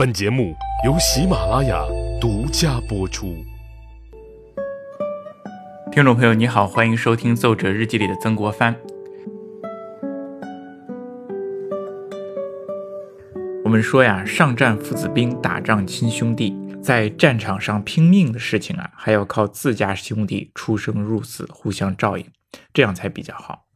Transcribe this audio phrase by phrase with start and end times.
[0.00, 1.84] 本节目由喜马拉雅
[2.18, 3.44] 独家播出。
[5.92, 8.74] 听众朋友，你好，欢迎收听《奏折日记》里的曾国藩。
[13.62, 22.24] 我们说呀，上战父子兵，打仗亲兄弟，在战场上拼命的事情啊，还要靠自家兄弟出生入死，互相照应，
[22.72, 23.66] 这样才比较好。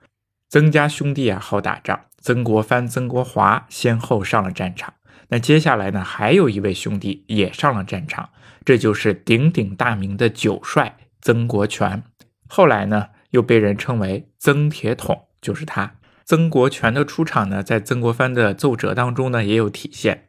[0.48, 2.00] 曾家兄弟啊，好打仗。
[2.16, 4.94] 曾国藩、曾国华先后上了战场。
[5.34, 8.28] 那接下来呢，还有一位兄弟也上了战场，
[8.64, 12.04] 这就是鼎鼎大名的九帅曾国荃。
[12.46, 15.96] 后来呢，又被人称为曾铁桶，就是他。
[16.24, 20.24] 曾国荃的出场呢，在曾国藩的奏折当中呢，也有体现。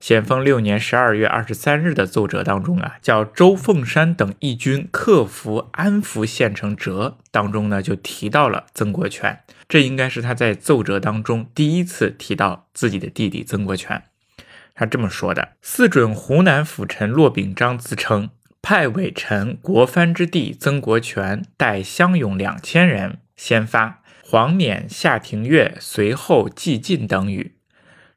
[0.00, 9.40] 咸丰六年十二月二十三日的奏折当中啊，叫周凤山等义军克服安福县城折当中呢，就提到了曾国荃。
[9.68, 14.04] 这应该是他在奏折当中第一次提到自己的弟弟曾国荃。
[14.78, 18.30] 他这么说的：“四准湖南府臣骆秉章自称
[18.62, 27.56] 派伪臣国藩之弟曾国荃带乡勇两千人先发，黄冕夏廷月随后继进等语。”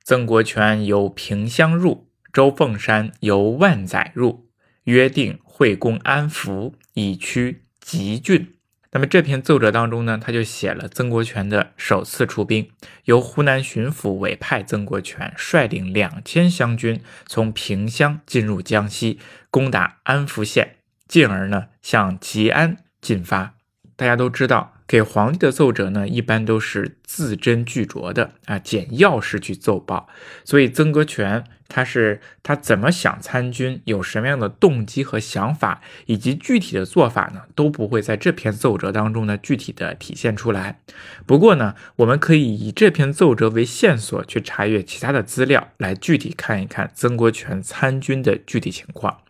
[0.06, 4.48] 曾国荃由平乡入，周凤山由万载入，
[4.84, 8.54] 约定会攻安福，以驱吉郡。
[8.92, 12.70] 那么这篇奏折当中呢，他就写了曾国荃的首次出兵，
[13.06, 20.76] 由湖南巡抚委派曾国荃率领两千湘军从萍乡进入江西，攻打安福县，
[21.08, 23.56] 进而呢向吉安进发。
[23.96, 24.74] 大家都知道。
[24.88, 30.10] 给皇帝的奏折呢，一般都是字斟句酌的啊，简要式去奏报。
[30.44, 40.82] 所以曾国荃他是他怎么想参军，有什么样的动机和想法，以及具体的做法呢，都不会在这篇奏折当中呢具体的体现出来。
[41.26, 49.22] 不过呢，我们可以以这篇奏折为线索去查阅其他的资料，来具体看一看曾国荃参军的具体情况。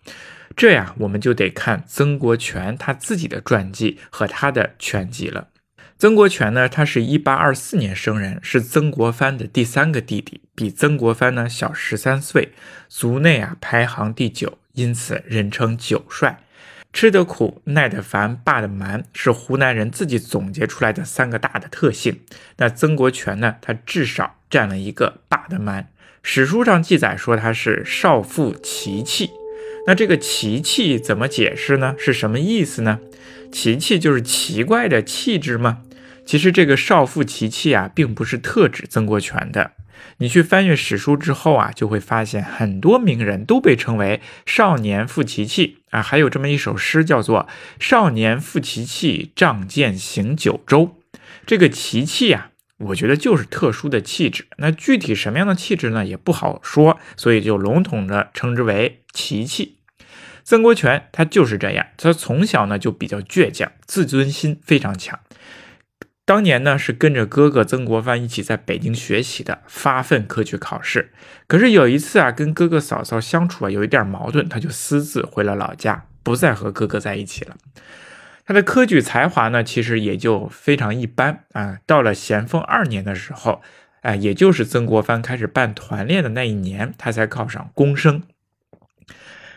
[0.55, 5.47] 这样我们就得看曾国荃他自己的传记和他的全集了。
[6.01, 12.53] 曾国荃呢，他是一八二四年生人，是曾国藩的第三个弟弟，比曾国藩呢小十三岁，
[12.89, 16.41] 族内啊排行第九，因此人称九帅。
[16.91, 22.21] 吃得苦，耐得烦，霸得蛮，是湖南人自己总结出来的三个大的特性。
[22.57, 25.87] 那曾国荃呢，他至少占了一个霸得蛮。
[26.23, 29.29] 史书上记载说他是少妇奇气。
[29.85, 31.93] 那这个奇气怎么解释呢？
[31.99, 32.99] 是什么意思呢？
[33.51, 35.83] 奇气就是奇怪的气质吗？
[36.25, 39.71] 其实这个少妇奇气啊，并不是特指曾国荃的。
[40.17, 46.01] 你去翻阅史书之后啊，就会发现很多名人都被称为少年妇奇气啊。
[46.01, 47.47] 还有这么一首诗，叫做
[47.79, 50.97] “少年妇奇气，仗剑行九州”。
[51.45, 54.47] 这个奇气啊，我觉得就是特殊的气质。
[54.57, 59.77] 那具体什么样的气质呢，也不好说，所以就笼统的称之为奇气。
[60.43, 65.19] 曾国荃他就是这样，他从小呢就比较倔强，自尊心非常强。
[66.31, 71.11] 当年呢是跟着哥哥曾国藩一起在北京学习的，发奋科举考试。
[71.45, 77.57] 可是有一次啊，跟哥哥嫂嫂相处啊有一点矛盾，他就私自回了老家，不再和哥哥在一起了。
[78.45, 81.79] 他的科举才华呢，其实也就非常一般啊。
[81.85, 83.61] 到了咸丰二年的时候，
[83.99, 88.23] 哎，也就是曾国藩开始办团练的那一年，他才考上公生。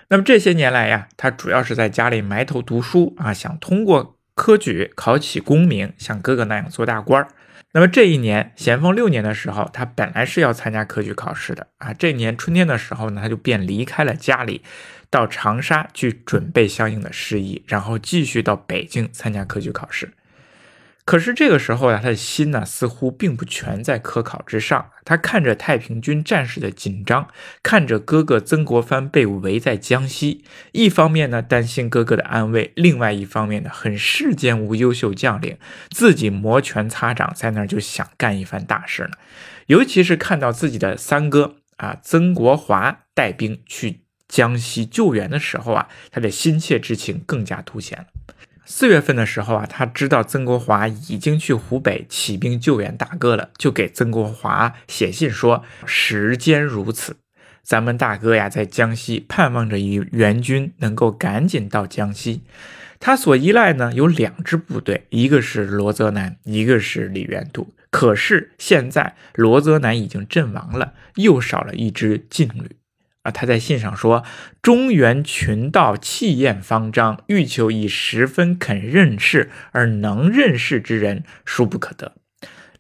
[0.09, 4.14] 那么这些年来呀，他主要是在家里埋头读书啊，想通过。
[4.35, 7.29] 科举考取功名，像哥哥那样做大官儿。
[7.73, 11.93] 那么这一年，咸丰六年的时候，他本来是要参加科举考试的啊。
[11.93, 14.63] 这年春天的时候呢，他就便离开了家里，
[15.11, 20.13] 到长沙去准备相应的事宜，然后继续到北京参加科举考试。
[21.05, 24.91] 可是这个时候呀，他的心呢似乎并不全在科考之上。
[25.05, 27.29] 他看着太平军战士的紧张，
[27.63, 35.59] 看着哥哥曾国藩被围在江西，一方面呢担心哥哥的安危，另外一方面呢很世间无优秀将领，
[35.91, 39.11] 自己摩拳擦掌在那儿就想干一番大事呢。
[39.67, 48.07] 尤其是看到自己的三哥啊曾国华带兵去江西救援的时候啊，他的心切之情更加凸显了。
[48.67, 57.17] 四月份的时候啊，他知道曾国华已经去湖北起兵救援大哥了，就给曾国华写信说：“时间如此，
[57.63, 62.43] 咱们大哥呀在江西，盼望着与援军能够赶紧到江西。
[62.99, 67.75] 他所依赖呢有两支部队，一个是罗泽南，一个是李元度。
[67.91, 72.77] 可是现在罗泽南已经阵亡了，又少了一支劲旅。”
[73.25, 74.23] 啊，他在信上说
[74.63, 82.13] ：“中原群盗气焰方张，欲求以十分肯认事而能认事之人，殊不可得。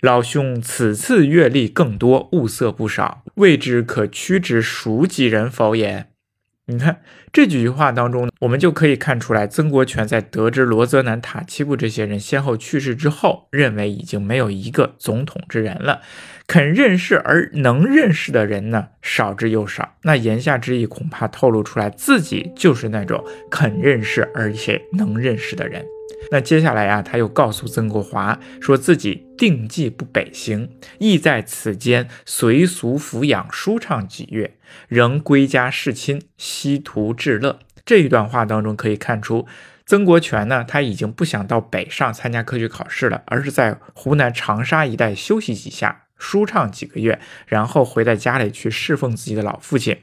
[0.00, 6.08] 老兄此次阅历更多，物色不少，未知可屈指孰几人否也？
[6.66, 16.00] 你看这几句话当中，我们就可以看出来，曾国荃在得知罗泽南、塔奇布这些人先后去世之后，认为已经没有一个总统之人了，
[16.46, 19.96] 肯认识而能认识的人呢，少之又少。
[20.04, 25.84] 那言下之意，恐怕透露出来自己就是那种肯认识而且能认识的人。
[26.30, 34.56] 那接下来啊，他又告诉曾国华，说自己定计不北行，意在此间随俗抚养，舒畅几月，
[34.88, 37.58] 仍归家侍亲，西图至乐。
[37.84, 39.46] 这一段话当中可以看出，
[39.86, 49.98] 曾国荃呢，他已经不想到北上参加科举考试了，而是在湖南长沙一带休息几下，舒畅几个月，然后回到家里去侍奉自己的老父亲。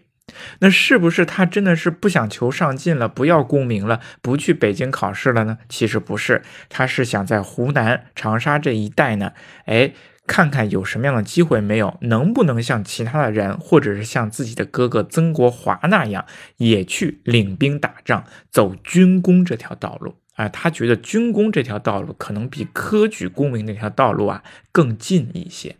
[0.59, 5.57] 那是不是他真的是不想求上进了，不要功名了，不去北京考试了呢？
[5.69, 9.33] 其实不是，他是想在湖南长沙这一带呢，
[9.65, 9.93] 哎，
[10.27, 16.25] 看看有什么样的机会没有，能不能像其他的人，或者是像自己的哥哥曾国华那样，
[16.57, 20.47] 也去领兵打仗，走军功这条道路啊？
[20.47, 25.75] 他觉得军功这条道路可能比科举功名那条道路啊更近一些。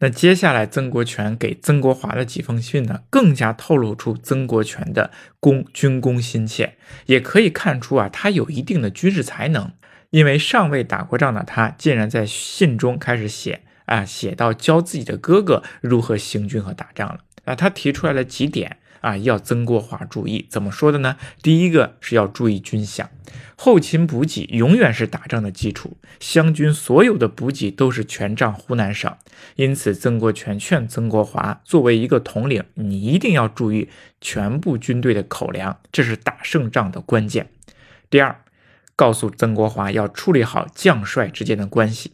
[0.00, 5.10] 那接下来，曾国荃给曾国华的几封信呢，更加透露出曾国荃的
[5.40, 6.74] 功军功心切，
[7.06, 9.72] 也可以看出啊，他有一定的军事才能。
[10.10, 17.54] 因为尚未打过仗的他，竟然在信中开始写啊，写到教自己的哥哥如何行军和打仗了啊。
[17.54, 21.16] 他提出来了几点啊，要曾国华注意，怎么说的呢？
[21.42, 23.06] 第一个是要注意军饷。
[23.56, 29.12] 后勤补给永远是打仗的基础，湘军所有的补给都是全仗湖南省，
[29.56, 33.88] 因此曾国荃劝曾国华，作为一个统领，你一定要注意
[34.20, 37.50] 全部军队的口粮，这是打胜仗的关键。
[38.08, 38.40] 第二，
[38.94, 42.12] 告诉曾国华要处理好将帅之间的关系。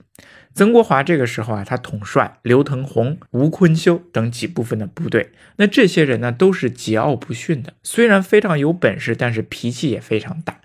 [0.54, 10.60] 曾国华这个时候啊，他统帅刘腾宏、吴坤修等几部分的部队，那这些人呢都是桀骜不驯的，虽然非常有本事，但是脾气也非常大。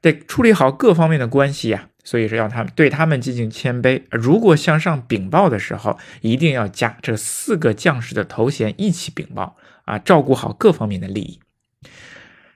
[0.00, 4.02] 得处理好各方面的关系呀，所以说要他们对他们进行谦卑。
[4.10, 11.38] 如果向上禀报的时候，一定要加这四个将士的头衔一起禀报啊，照顾好各方面的利益。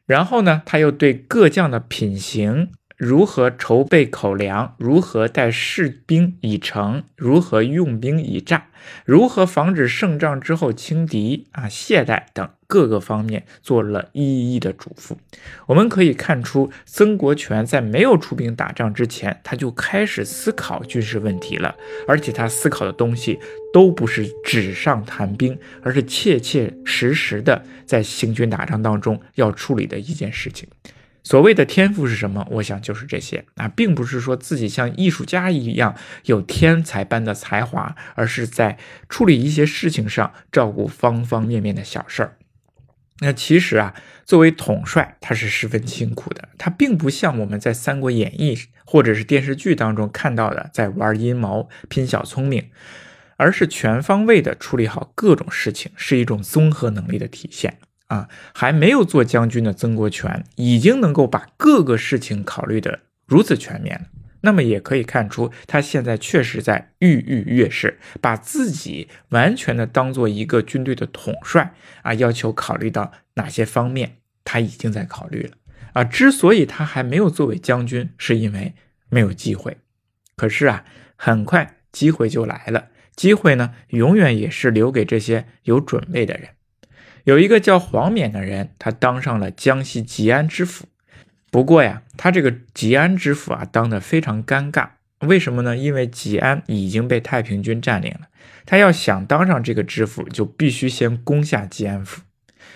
[0.06, 2.72] 然后呢，他又对各将的品行。
[2.96, 4.76] 如何筹备口粮？
[4.78, 7.02] 如何带士兵以诚？
[7.16, 8.66] 如何用兵以诈？
[9.04, 15.16] 如何防止胜仗之后轻敌啊、懈怠等各个方面做了一一的嘱咐。
[15.66, 21.74] 我们可以看出，曾国荃在没有出兵打仗之前，他就开始思考军事问题了，
[22.06, 23.40] 而且他思考的东西
[23.72, 30.68] 都不是纸上谈兵，而是切切实实的在行军打仗当中要处理的一件事情。
[31.24, 32.46] 所谓的天赋是什么？
[32.50, 38.78] 我想就是这些啊，并不是说自己像艺术家一样有天才般的才华，而是在
[39.08, 42.36] 处理一些事情上照顾方方面面的小事儿。
[43.20, 43.94] 那其实啊，
[44.26, 46.48] 作为统帅，他是十分辛苦的。
[46.58, 48.54] 他并不像我们在《三国演义》
[48.84, 52.68] 或者是电视剧当中看到的，在玩阴谋、拼小聪明，
[53.36, 57.78] 而是全方位的处理好各种事情，是一种综合能力的体现。
[58.14, 64.06] 啊，还没有做将军的曾国荃已经能够把各个事情考虑的如此全面了。
[64.42, 75.56] 那么也可以看出，他现在确实在跃跃跃势，把自己完全的当做一个军队的统帅啊，要求考虑到哪些方面，他已经在考虑了
[75.94, 76.04] 啊。
[76.04, 78.74] 之所以他还没有作为将军，是因为
[79.08, 79.78] 没有机会。
[80.36, 80.84] 可是啊，
[81.16, 82.88] 很快机会就来了。
[83.16, 86.50] 机会呢，永远也是留给这些有准备的人。
[87.24, 90.86] 有一个叫黄冕的人，他当上了江西吉安知府。
[91.50, 94.88] 不过呀，他这个吉安知府啊，当得非常尴尬。
[95.20, 95.74] 为什么呢？
[95.76, 98.28] 因为吉安已经被太平军占领了，
[98.66, 102.22] 他要想当上这个知府，就必须先攻下吉安府。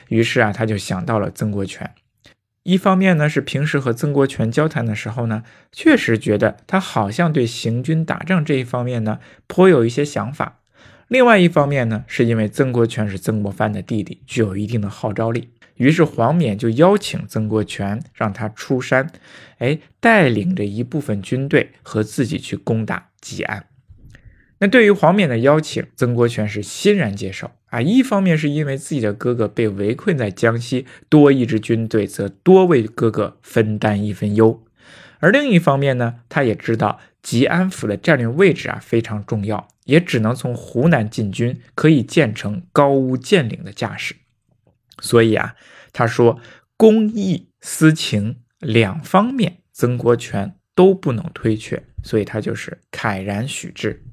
[0.08, 1.90] 于是啊，他就想到了曾国荃。
[2.62, 10.57] 一方面呢，是平时和曾国荃交谈的时候呢，确实觉得他好像对行军打仗这一方面呢，颇有一些想法。
[11.08, 19.10] 另外一方面呢，是因为曾国荃是曾国藩的弟弟，具有一定的号召力，于是黄冕就邀请曾国荃让他出山，
[19.56, 23.64] 哎，带领着一部分军队和自己去攻打吉安。
[24.58, 27.80] 那对于黄冕的邀请，曾国荃是欣然接受啊。
[27.80, 34.60] 一方面是因为自己的哥哥被围困在江西，多一支军队则多为哥哥分担一分忧；
[35.20, 39.68] 而另一方面呢，他也知道吉安府的战略位置啊非常重要。
[39.84, 44.14] 也只能从湖南进军，可以建成高屋建瓴的架势。
[45.00, 45.56] 所以啊，
[45.94, 46.38] 他说
[46.76, 54.04] 公义私情两方面，曾国荃都不能推却，所以他就是慨然许之。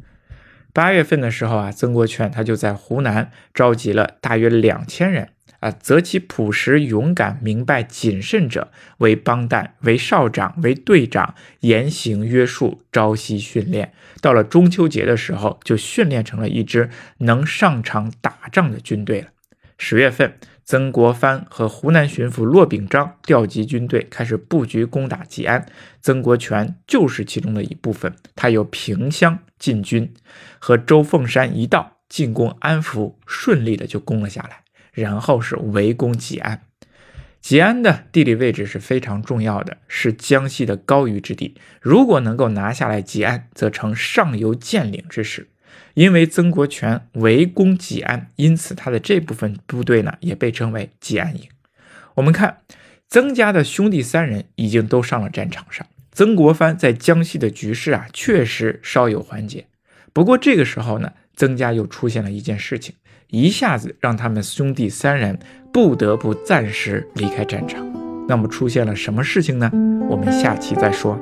[0.75, 5.29] 八月份的时候啊，曾国荃他就在湖南召集了大约两千人
[5.62, 13.94] 啊，择其朴实、勇敢、明白、谨慎者为帮带、为少长、为队长，严刑约束，朝夕训练。
[14.20, 16.89] 到了中秋节的时候，就训练成了一支
[17.20, 19.27] 能上场打仗的军队了。
[19.77, 20.38] 十月份。
[20.65, 25.63] 曾国藩和湖南巡抚骆秉章调集军队，开始布局攻打吉安。
[26.01, 28.15] 曾国荃就是其中的一部分。
[28.36, 30.12] 他由萍乡进军，
[30.57, 34.63] 和周凤山一道进攻安福，顺利的就攻了下来。
[34.91, 36.63] 然后是围攻吉安。
[37.39, 41.53] 吉安的地理位置是非常重要的，是江西的高于之地。
[41.79, 45.50] 如果能够拿下来吉安，则成上游建领之势。
[45.94, 51.44] 因为曾国荃围攻吉安，因此他的这部分部队呢也被称为吉安营。
[52.15, 52.58] 我们看
[53.08, 59.67] 曾家的兄弟三人已经都上了战场上，曾国藩在江西的局势啊确实稍有缓解。
[60.12, 62.96] 不过这个时候呢，曾家又出现了一件事情，
[63.27, 65.38] 一下子让他们兄弟三人
[65.74, 67.86] 不得不暂时离开战场。
[68.27, 69.70] 那么出现了什么事情呢？
[70.10, 71.20] 我们下期再说。